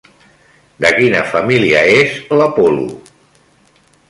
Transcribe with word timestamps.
De 0.85 0.89
quina 0.95 1.21
família 1.33 1.83
és 2.01 2.17
l'apol·lo? 2.41 2.89